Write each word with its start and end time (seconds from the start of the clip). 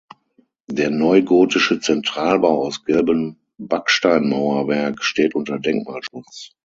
Der 0.67 0.89
neugotische 0.89 1.79
Zentralbau 1.79 2.63
aus 2.65 2.85
gelbem 2.85 3.37
Backsteinmauerwerk 3.59 5.03
steht 5.03 5.35
unter 5.35 5.59
Denkmalschutz. 5.59 6.53